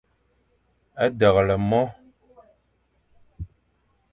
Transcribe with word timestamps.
Deghle 1.19 1.55
mo. 1.69 1.83